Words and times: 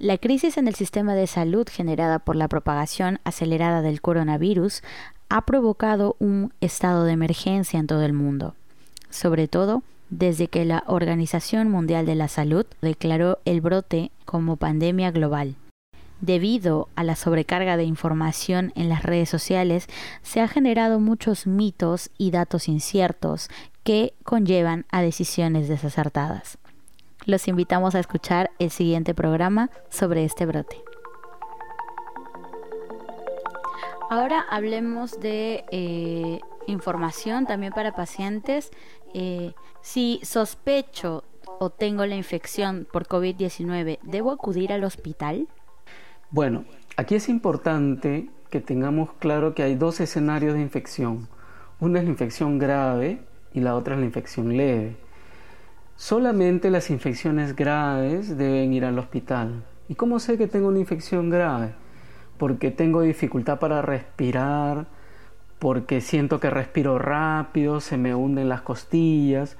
La 0.00 0.16
crisis 0.16 0.58
en 0.58 0.68
el 0.68 0.76
sistema 0.76 1.16
de 1.16 1.26
salud 1.26 1.66
generada 1.68 2.20
por 2.20 2.36
la 2.36 2.46
propagación 2.46 3.18
acelerada 3.24 3.82
del 3.82 4.00
coronavirus 4.00 4.82
ha 5.28 5.44
provocado 5.44 6.14
un 6.20 6.52
estado 6.60 7.02
de 7.02 7.12
emergencia 7.12 7.80
en 7.80 7.88
todo 7.88 8.04
el 8.04 8.12
mundo, 8.12 8.54
sobre 9.10 9.48
todo 9.48 9.82
desde 10.08 10.46
que 10.46 10.64
la 10.64 10.84
Organización 10.86 11.68
Mundial 11.68 12.06
de 12.06 12.14
la 12.14 12.28
Salud 12.28 12.64
declaró 12.80 13.40
el 13.44 13.60
brote 13.60 14.12
como 14.24 14.54
pandemia 14.54 15.10
global. 15.10 15.56
Debido 16.20 16.88
a 16.94 17.02
la 17.02 17.16
sobrecarga 17.16 17.76
de 17.76 17.82
información 17.82 18.72
en 18.76 18.88
las 18.88 19.02
redes 19.02 19.28
sociales, 19.28 19.88
se 20.22 20.40
han 20.40 20.48
generado 20.48 21.00
muchos 21.00 21.48
mitos 21.48 22.10
y 22.16 22.30
datos 22.30 22.68
inciertos 22.68 23.50
que 23.82 24.14
conllevan 24.22 24.86
a 24.92 25.02
decisiones 25.02 25.68
desacertadas. 25.68 26.56
Los 27.26 27.48
invitamos 27.48 27.94
a 27.94 28.00
escuchar 28.00 28.50
el 28.58 28.70
siguiente 28.70 29.14
programa 29.14 29.70
sobre 29.90 30.24
este 30.24 30.46
brote. 30.46 30.82
Ahora 34.10 34.44
hablemos 34.48 35.20
de 35.20 35.64
eh, 35.70 36.40
información 36.66 37.46
también 37.46 37.72
para 37.72 37.94
pacientes. 37.94 38.70
Eh, 39.12 39.52
si 39.82 40.20
sospecho 40.22 41.24
o 41.58 41.70
tengo 41.70 42.06
la 42.06 42.14
infección 42.14 42.86
por 42.90 43.06
COVID-19, 43.06 43.98
¿debo 44.02 44.30
acudir 44.32 44.72
al 44.72 44.84
hospital? 44.84 45.46
Bueno, 46.30 46.64
aquí 46.96 47.16
es 47.16 47.28
importante 47.28 48.30
que 48.50 48.60
tengamos 48.60 49.12
claro 49.18 49.54
que 49.54 49.62
hay 49.62 49.74
dos 49.74 50.00
escenarios 50.00 50.54
de 50.54 50.60
infección. 50.60 51.28
Una 51.80 51.98
es 51.98 52.04
la 52.04 52.10
infección 52.10 52.58
grave 52.58 53.20
y 53.52 53.60
la 53.60 53.74
otra 53.74 53.94
es 53.94 54.00
la 54.00 54.06
infección 54.06 54.56
leve. 54.56 54.96
Solamente 55.98 56.70
las 56.70 56.90
infecciones 56.90 57.56
graves 57.56 58.38
deben 58.38 58.72
ir 58.72 58.84
al 58.84 59.00
hospital. 59.00 59.64
¿Y 59.88 59.96
cómo 59.96 60.20
sé 60.20 60.38
que 60.38 60.46
tengo 60.46 60.68
una 60.68 60.78
infección 60.78 61.28
grave? 61.28 61.74
Porque 62.38 62.70
tengo 62.70 63.02
dificultad 63.02 63.58
para 63.58 63.82
respirar, 63.82 64.86
porque 65.58 66.00
siento 66.00 66.38
que 66.38 66.50
respiro 66.50 67.00
rápido, 67.00 67.80
se 67.80 67.96
me 67.96 68.14
hunden 68.14 68.48
las 68.48 68.60
costillas. 68.60 69.56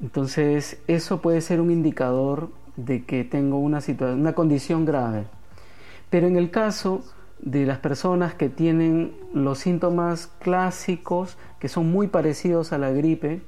Entonces, 0.00 0.80
eso 0.86 1.20
puede 1.20 1.40
ser 1.40 1.60
un 1.60 1.72
indicador 1.72 2.50
de 2.76 3.04
que 3.04 3.24
tengo 3.24 3.58
una, 3.58 3.80
una 4.14 4.34
condición 4.34 4.84
grave. 4.84 5.24
Pero 6.10 6.28
en 6.28 6.36
el 6.36 6.52
caso 6.52 7.02
de 7.40 7.66
las 7.66 7.78
personas 7.78 8.34
que 8.34 8.48
tienen 8.48 9.16
los 9.34 9.58
síntomas 9.58 10.28
clásicos, 10.38 11.38
que 11.58 11.68
son 11.68 11.90
muy 11.90 12.06
parecidos 12.06 12.72
a 12.72 12.78
la 12.78 12.92
gripe, 12.92 13.42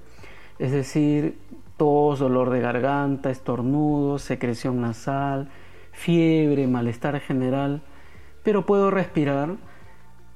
es 0.58 0.72
decir, 0.72 1.38
tos, 1.76 2.18
dolor 2.18 2.50
de 2.50 2.60
garganta, 2.60 3.30
estornudos, 3.30 4.22
secreción 4.22 4.80
nasal, 4.80 5.48
fiebre, 5.92 6.66
malestar 6.66 7.18
general, 7.20 7.82
pero 8.42 8.66
puedo 8.66 8.90
respirar, 8.90 9.56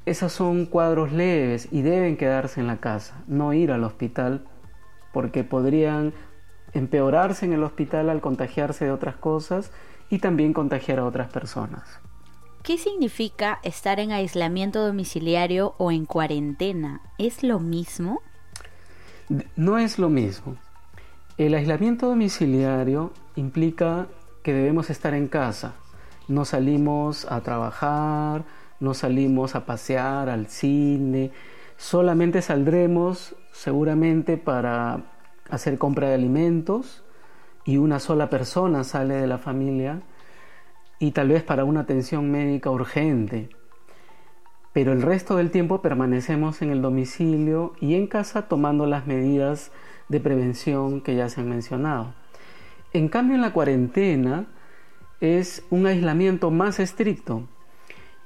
esos 0.07 0.33
son 0.33 0.67
cuadros 0.67 1.13
leves 1.13 1.69
y 1.71 1.83
deben 1.83 2.17
quedarse 2.17 2.61
en 2.61 2.67
la 2.67 2.79
casa, 2.79 3.23
no 3.27 3.53
ir 3.53 3.71
al 3.71 3.85
hospital, 3.85 4.47
porque 5.13 5.45
podrían 5.45 6.15
empeorarse 6.73 7.45
en 7.45 7.53
el 7.53 7.63
hospital 7.63 8.09
al 8.09 8.21
contagiarse 8.21 8.87
de 8.87 8.91
otras 8.93 9.17
cosas 9.17 9.71
y 10.11 10.19
también 10.19 10.53
contagiar 10.53 10.99
a 10.99 11.05
otras 11.05 11.31
personas. 11.31 12.01
¿Qué 12.63 12.77
significa 12.79 13.61
estar 13.63 14.01
en 14.01 14.13
aislamiento 14.13 14.85
domiciliario 14.85 15.75
o 15.79 15.91
en 15.91 16.07
cuarentena? 16.07 17.01
¿Es 17.19 17.43
lo 17.43 17.61
mismo? 17.61 18.21
No 19.57 19.79
es 19.79 19.99
lo 19.99 20.09
mismo. 20.09 20.57
El 21.39 21.55
aislamiento 21.55 22.09
domiciliario 22.09 23.13
implica 23.37 24.09
que 24.43 24.53
debemos 24.53 24.91
estar 24.91 25.15
en 25.15 25.29
casa. 25.29 25.75
No 26.27 26.45
salimos 26.45 27.31
a 27.31 27.43
trabajar, 27.43 28.43
no 28.81 28.93
salimos 28.93 29.55
a 29.55 29.65
pasear, 29.65 30.31
al 30.31 30.49
cine. 30.49 31.31
Solamente 31.77 32.43
saldremos 32.43 33.37
seguramente 33.53 34.37
para 34.37 35.05
hacer 35.49 35.79
compra 35.79 36.09
de 36.09 36.15
alimentos 36.15 37.05
y 37.65 37.77
una 37.77 38.01
sola 38.01 38.29
persona 38.31 38.83
sale 38.83 39.15
de 39.15 39.29
la 39.29 39.39
familia 39.39 40.03
y 40.99 41.13
tal 41.13 41.29
vez 41.29 41.45
para 41.45 41.63
una 41.63 41.83
atención 41.83 42.33
médica 42.33 42.69
urgente. 42.69 43.49
Pero 44.73 44.93
el 44.93 45.03
resto 45.03 45.37
del 45.37 45.53
tiempo 45.53 45.83
permanecemos 45.83 46.63
en 46.63 46.71
el 46.71 46.83
domicilio 46.83 47.75
y 47.81 47.95
en 47.95 48.09
casa 48.09 48.49
tomando 48.49 48.87
las 48.87 49.07
medidas 49.07 49.71
de 50.09 50.21
prevención 50.21 51.01
que 51.01 51.15
ya 51.15 51.29
se 51.29 51.41
han 51.41 51.49
mencionado. 51.49 52.15
En 52.93 53.09
cambio, 53.09 53.37
en 53.37 53.43
la 53.43 53.53
cuarentena 53.53 54.47
es 55.21 55.65
un 55.71 55.87
aislamiento 55.87 56.51
más 56.51 56.81
estricto 56.81 57.43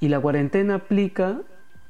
y 0.01 0.09
la 0.09 0.21
cuarentena 0.21 0.77
aplica 0.77 1.41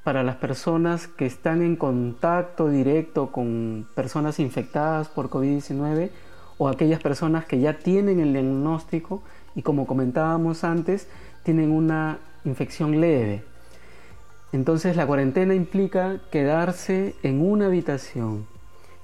para 0.04 0.22
las 0.22 0.36
personas 0.36 1.06
que 1.06 1.26
están 1.26 1.62
en 1.62 1.76
contacto 1.76 2.68
directo 2.68 3.30
con 3.30 3.86
personas 3.94 4.38
infectadas 4.38 5.08
por 5.08 5.30
COVID-19 5.30 6.10
o 6.58 6.68
aquellas 6.68 7.00
personas 7.00 7.44
que 7.44 7.60
ya 7.60 7.78
tienen 7.78 8.20
el 8.20 8.32
diagnóstico 8.32 9.22
y 9.54 9.62
como 9.62 9.86
comentábamos 9.86 10.64
antes, 10.64 11.08
tienen 11.42 11.70
una 11.70 12.18
infección 12.44 13.00
leve. 13.00 13.44
Entonces 14.52 14.96
la 14.96 15.06
cuarentena 15.06 15.54
implica 15.54 16.20
quedarse 16.30 17.14
en 17.22 17.40
una 17.40 17.66
habitación, 17.66 18.46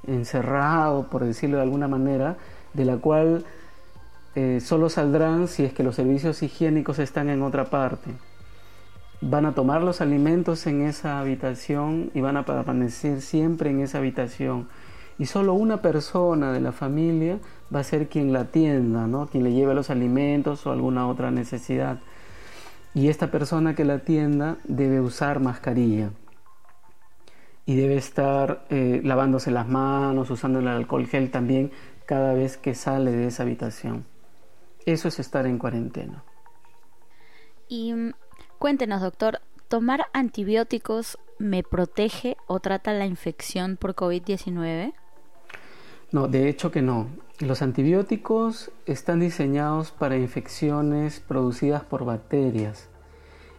encerrado, 0.08 1.04
por 1.08 1.24
decirlo 1.24 1.56
de 1.56 1.62
alguna 1.62 1.88
manera, 1.88 2.36
de 2.74 2.84
la 2.84 2.96
cual 2.96 3.44
eh, 4.34 4.60
solo 4.60 4.88
saldrán 4.88 5.48
si 5.48 5.64
es 5.64 5.72
que 5.72 5.82
los 5.82 5.96
servicios 5.96 6.42
higiénicos 6.42 6.98
están 6.98 7.28
en 7.28 7.42
otra 7.42 7.66
parte. 7.66 8.10
Van 9.20 9.46
a 9.46 9.54
tomar 9.54 9.82
los 9.82 10.00
alimentos 10.00 10.66
en 10.66 10.82
esa 10.82 11.18
habitación 11.18 12.10
y 12.14 12.20
van 12.20 12.36
a 12.36 12.44
permanecer 12.44 13.20
siempre 13.20 13.70
en 13.70 13.80
esa 13.80 13.98
habitación 13.98 14.68
y 15.18 15.26
solo 15.26 15.54
una 15.54 15.82
persona 15.82 16.52
de 16.52 16.60
la 16.60 16.70
familia 16.70 17.38
va 17.74 17.80
a 17.80 17.84
ser 17.84 18.08
quien 18.08 18.32
la 18.32 18.40
atienda, 18.40 19.08
¿no? 19.08 19.26
quien 19.26 19.42
le 19.42 19.52
lleve 19.52 19.74
los 19.74 19.90
alimentos 19.90 20.64
o 20.66 20.70
alguna 20.70 21.08
otra 21.08 21.32
necesidad. 21.32 21.98
Y 22.94 23.08
esta 23.08 23.30
persona 23.30 23.74
que 23.74 23.84
la 23.84 23.94
atienda 23.94 24.58
debe 24.64 25.00
usar 25.00 25.40
mascarilla 25.40 26.10
y 27.68 27.76
debe 27.76 27.96
estar 27.98 28.64
eh, 28.70 29.02
lavándose 29.04 29.50
las 29.50 29.68
manos, 29.68 30.30
usando 30.30 30.60
el 30.60 30.68
alcohol 30.68 31.06
gel 31.06 31.30
también 31.30 31.70
cada 32.06 32.32
vez 32.32 32.56
que 32.56 32.74
sale 32.74 33.10
de 33.10 33.26
esa 33.26 33.42
habitación. 33.42 34.06
Eso 34.86 35.08
es 35.08 35.18
estar 35.18 35.46
en 35.46 35.58
cuarentena. 35.58 36.24
Y 37.68 37.92
mm, 37.92 38.12
cuéntenos, 38.58 39.02
doctor, 39.02 39.42
¿tomar 39.68 40.06
antibióticos 40.14 41.18
me 41.38 41.62
protege 41.62 42.38
o 42.46 42.58
trata 42.58 42.94
la 42.94 43.04
infección 43.04 43.76
por 43.76 43.94
COVID-19? 43.94 44.94
No, 46.10 46.26
de 46.26 46.48
hecho 46.48 46.70
que 46.70 46.80
no. 46.80 47.08
Los 47.38 47.60
antibióticos 47.60 48.70
están 48.86 49.20
diseñados 49.20 49.90
para 49.90 50.16
infecciones 50.16 51.20
producidas 51.20 51.84
por 51.84 52.06
bacterias. 52.06 52.88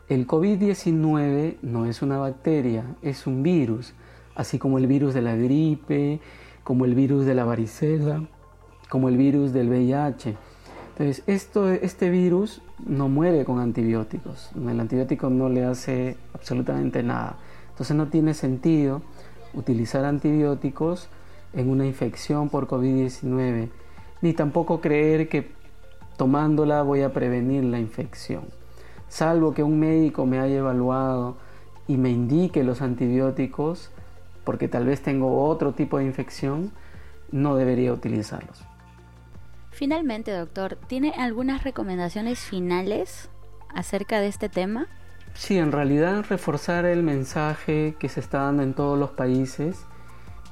El 0.10 0.26
COVID-19 0.26 1.58
no 1.62 1.86
es 1.86 2.02
una 2.02 2.18
bacteria, 2.18 2.84
es 3.04 3.28
un 3.28 3.44
virus, 3.44 3.94
así 4.34 4.58
como 4.58 4.80
el 4.80 4.88
virus 4.88 5.14
de 5.14 5.22
la 5.22 5.36
gripe, 5.36 6.20
como 6.64 6.86
el 6.86 6.96
virus 6.96 7.28
de 7.28 7.36
la 7.36 7.46
varicela, 7.46 8.24
como 8.90 9.08
el 9.08 9.18
virus 9.18 9.54
del 9.54 9.70
VIH. 9.70 10.36
Entonces, 10.98 11.24
esto, 11.28 11.70
este 11.70 12.10
virus 12.10 12.64
no 12.88 13.08
muere 13.08 13.46
con 13.46 13.60
antibióticos. 13.60 14.50
El 14.56 14.80
antibiótico 14.80 15.30
no 15.30 15.48
le 15.48 15.64
hace 15.64 16.18
absolutamente 16.34 17.04
nada. 17.04 17.38
Entonces 17.70 17.96
no 17.96 18.08
tiene 18.08 18.34
sentido 18.34 19.04
utilizar 19.54 20.06
antibióticos 20.06 21.08
en 21.54 21.70
una 21.70 21.86
infección 21.86 22.50
por 22.50 22.68
COVID-19, 22.68 23.70
ni 24.24 24.34
tampoco 24.34 24.82
creer 24.82 25.30
que 25.30 25.52
tomándola 26.18 26.82
voy 26.82 27.04
a 27.04 27.14
prevenir 27.14 27.64
la 27.64 27.80
infección. 27.80 28.59
Salvo 29.10 29.54
que 29.54 29.64
un 29.64 29.80
médico 29.80 30.26
me 30.26 30.40
haya 30.40 30.58
evaluado 30.58 31.36
y 31.88 31.98
me 31.98 32.10
indique 32.10 32.64
los 32.64 32.82
antibióticos, 32.82 33.92
porque 34.46 34.68
tal 34.68 34.86
vez 34.86 35.02
tengo 35.02 35.44
otro 35.44 35.74
tipo 35.74 35.98
de 35.98 36.06
infección, 36.06 36.72
no 37.32 37.56
debería 37.56 37.92
utilizarlos. 37.92 38.64
Finalmente, 39.72 40.32
doctor, 40.32 40.78
¿tiene 40.88 41.12
algunas 41.12 41.64
recomendaciones 41.64 42.40
finales 42.40 43.30
acerca 43.76 44.20
de 44.20 44.28
este 44.28 44.48
tema? 44.48 44.88
Sí, 45.34 45.58
en 45.58 45.72
realidad 45.72 46.26
reforzar 46.30 46.86
el 46.86 47.04
mensaje 47.04 47.96
que 48.00 48.10
se 48.10 48.22
está 48.22 48.44
dando 48.44 48.64
en 48.64 48.74
todos 48.74 48.98
los 48.98 49.12
países 49.12 49.86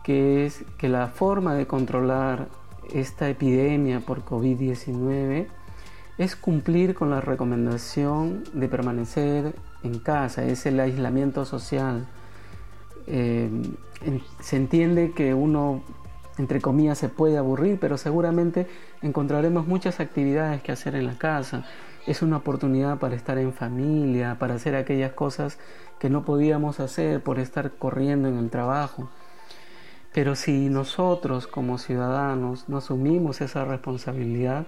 que 0.08 0.46
es 0.46 0.64
que 0.78 0.88
la 0.88 1.08
forma 1.08 1.54
de 1.54 1.68
controlar 1.68 2.48
esta 2.94 3.28
epidemia 3.30 4.00
por 4.00 4.24
COVID-19 4.24 5.48
es 6.18 6.36
cumplir 6.36 6.96
con 6.96 7.10
la 7.10 7.22
recomendación 7.22 8.44
de 8.54 8.68
permanecer 8.68 9.56
en 9.84 10.00
casa, 10.00 10.44
es 10.46 10.66
el 10.66 10.80
aislamiento 10.80 11.46
social. 11.46 12.08
Eh, 13.06 13.50
se 14.40 14.58
entiende 14.58 15.12
que 15.12 15.34
uno, 15.34 15.84
entre 16.38 16.60
comillas, 16.62 16.98
se 16.98 17.10
puede 17.10 17.38
aburrir, 17.38 17.80
pero 17.80 17.98
seguramente 17.98 18.68
encontraremos 19.02 19.68
muchas 19.68 20.00
actividades 20.00 20.62
que 20.62 20.72
hacer 20.72 20.96
en 20.96 21.06
la 21.06 21.18
casa, 21.18 21.66
es 22.08 22.22
una 22.22 22.38
oportunidad 22.38 23.00
para 23.00 23.16
estar 23.16 23.38
en 23.38 23.54
familia, 23.54 24.38
para 24.40 24.56
hacer 24.56 24.76
aquellas 24.76 25.12
cosas 25.12 25.60
que 26.00 26.10
no 26.10 26.24
podíamos 26.24 26.80
hacer 26.80 27.22
por 27.22 27.38
estar 27.38 27.72
corriendo 27.74 28.30
en 28.30 28.38
el 28.38 28.50
trabajo. 28.50 29.10
Pero 30.14 30.36
si 30.36 30.70
nosotros 30.70 31.48
como 31.48 31.78
ciudadanos 31.78 32.70
no 32.70 32.78
asumimos 32.78 33.42
esa 33.42 33.66
responsabilidad, 33.66 34.66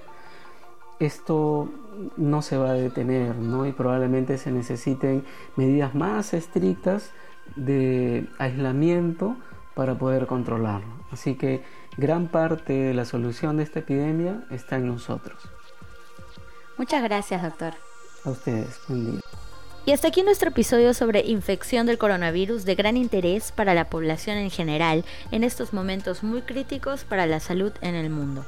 esto 0.99 1.69
no 2.17 2.41
se 2.41 2.57
va 2.57 2.71
a 2.71 2.73
detener, 2.73 3.35
¿no? 3.35 3.65
Y 3.65 3.71
probablemente 3.71 4.37
se 4.37 4.51
necesiten 4.51 5.23
medidas 5.55 5.95
más 5.95 6.33
estrictas 6.33 7.11
de 7.55 8.27
aislamiento 8.37 9.35
para 9.75 9.97
poder 9.97 10.27
controlarlo. 10.27 10.93
Así 11.11 11.35
que 11.35 11.63
gran 11.97 12.27
parte 12.27 12.73
de 12.73 12.93
la 12.93 13.05
solución 13.05 13.57
de 13.57 13.63
esta 13.63 13.79
epidemia 13.79 14.43
está 14.51 14.75
en 14.75 14.87
nosotros. 14.87 15.41
Muchas 16.77 17.03
gracias, 17.03 17.41
doctor. 17.41 17.73
A 18.25 18.29
ustedes, 18.31 18.79
buen 18.87 19.11
día. 19.11 19.21
Y 19.85 19.91
hasta 19.91 20.09
aquí 20.09 20.21
nuestro 20.21 20.49
episodio 20.49 20.93
sobre 20.93 21.25
infección 21.25 21.87
del 21.87 21.97
coronavirus 21.97 22.65
de 22.65 22.75
gran 22.75 22.95
interés 22.97 23.51
para 23.51 23.73
la 23.73 23.89
población 23.89 24.37
en 24.37 24.51
general 24.51 25.03
en 25.31 25.43
estos 25.43 25.73
momentos 25.73 26.21
muy 26.21 26.41
críticos 26.41 27.05
para 27.05 27.25
la 27.25 27.39
salud 27.39 27.71
en 27.81 27.95
el 27.95 28.09
mundo. 28.09 28.45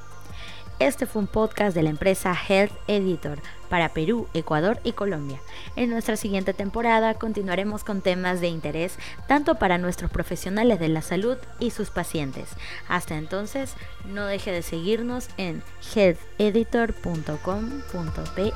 Este 0.81 1.05
fue 1.05 1.21
un 1.21 1.27
podcast 1.27 1.75
de 1.75 1.83
la 1.83 1.91
empresa 1.91 2.35
Health 2.35 2.71
Editor 2.87 3.37
para 3.69 3.89
Perú, 3.89 4.27
Ecuador 4.33 4.79
y 4.83 4.93
Colombia. 4.93 5.39
En 5.75 5.91
nuestra 5.91 6.17
siguiente 6.17 6.55
temporada 6.55 7.13
continuaremos 7.13 7.83
con 7.83 8.01
temas 8.01 8.41
de 8.41 8.47
interés 8.47 8.97
tanto 9.27 9.59
para 9.59 9.77
nuestros 9.77 10.09
profesionales 10.09 10.79
de 10.79 10.87
la 10.87 11.03
salud 11.03 11.37
y 11.59 11.69
sus 11.69 11.91
pacientes. 11.91 12.49
Hasta 12.89 13.15
entonces, 13.15 13.75
no 14.05 14.25
deje 14.25 14.51
de 14.51 14.63
seguirnos 14.63 15.27
en 15.37 15.61
healtheditor.com.pe. 15.93 18.53